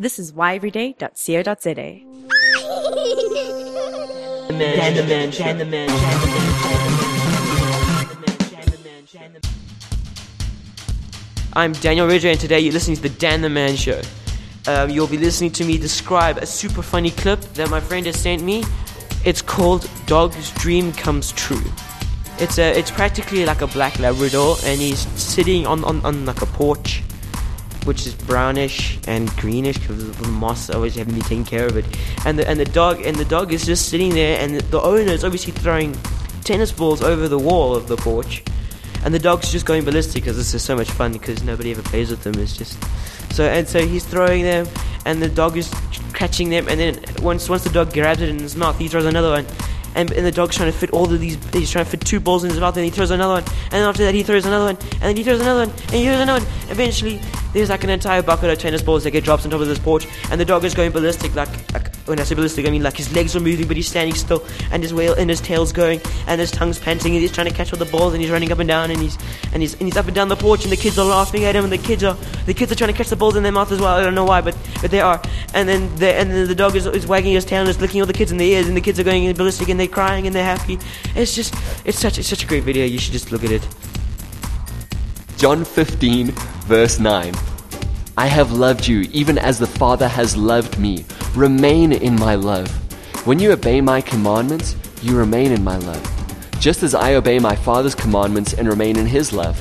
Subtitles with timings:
[0.00, 2.00] This is whyeveryday.co.za.
[11.52, 14.00] I'm Daniel Ridger, and today you're listening to the Dan the Man Show.
[14.66, 18.18] Um, you'll be listening to me describe a super funny clip that my friend has
[18.18, 18.64] sent me.
[19.26, 21.62] It's called "Dog's Dream Comes True."
[22.38, 26.40] It's a, it's practically like a black Labrador, and he's sitting on, on, on like
[26.40, 27.02] a porch,
[27.84, 31.76] which is brownish and greenish because the moss always having to be taken care of
[31.76, 31.84] it.
[32.24, 34.80] And the and the dog and the dog is just sitting there, and the, the
[34.80, 35.96] owner is obviously throwing
[36.44, 38.42] tennis balls over the wall of the porch
[39.04, 41.82] and the dog's just going ballistic because this is so much fun because nobody ever
[41.82, 42.34] plays with them.
[42.36, 42.78] It's just
[43.32, 44.66] so and so he's throwing them,
[45.06, 45.72] and the dog is
[46.12, 49.06] catching them, and then once once the dog grabs it in his mouth, he throws
[49.06, 49.46] another one.
[49.94, 51.36] And, and the dog's trying to fit all of these.
[51.52, 53.44] He's trying to fit two balls in his mouth, and he throws another one.
[53.64, 55.94] And then after that, he throws another one, and then he throws another one, and
[55.94, 56.52] he throws another one.
[56.70, 57.20] Eventually,
[57.52, 59.78] there's like an entire bucket of tennis balls that get dropped on top of this
[59.78, 61.34] porch, and the dog is going ballistic.
[61.34, 63.76] Like, like Oh, when I say ballistic, I mean like his legs are moving, but
[63.76, 67.20] he's standing still, and his whale and his tail's going, and his tongue's panting, and
[67.20, 69.18] he's trying to catch all the balls, and he's running up and down, and he's
[69.52, 71.54] and he's and he's up and down the porch, and the kids are laughing at
[71.54, 72.16] him, and the kids are
[72.46, 73.96] the kids are trying to catch the balls in their mouth as well.
[73.96, 75.20] I don't know why, but but they are.
[75.54, 78.00] And then the and then the dog is, is wagging his tail and is licking
[78.00, 80.26] all the kids in the ears, and the kids are going ballistic, and they're crying
[80.26, 80.78] and they're happy.
[81.14, 82.84] It's just it's such it's such a great video.
[82.84, 83.66] You should just look at it.
[85.36, 86.32] John 15,
[86.66, 87.34] verse 9.
[88.18, 91.06] I have loved you even as the Father has loved me.
[91.34, 92.68] Remain in my love.
[93.24, 96.02] When you obey my commandments, you remain in my love,
[96.58, 99.56] just as I obey my Father's commandments and remain in his love.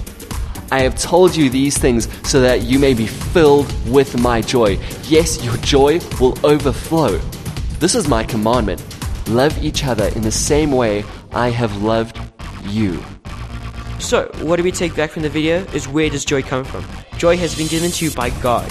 [0.72, 4.80] I have told you these things so that you may be filled with my joy.
[5.04, 7.20] Yes, your joy will overflow.
[7.80, 8.84] This is my commandment
[9.28, 11.04] love each other in the same way
[11.34, 12.20] I have loved
[12.64, 13.00] you.
[14.00, 16.84] So, what do we take back from the video is where does joy come from?
[17.20, 18.68] Joy has been given to you by God.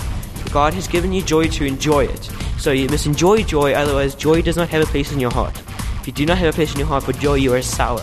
[0.53, 2.25] God has given you joy to enjoy it.
[2.59, 5.57] So you must enjoy joy, otherwise joy does not have a place in your heart.
[6.01, 7.63] If you do not have a place in your heart for joy, you are a
[7.63, 8.03] sour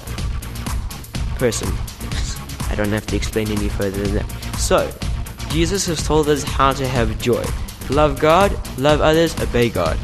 [1.38, 1.68] person.
[2.70, 4.30] I don't have to explain any further than that.
[4.58, 4.92] So,
[5.50, 7.46] Jesus has told us how to have joy.
[7.90, 9.98] Love God, love others, obey God.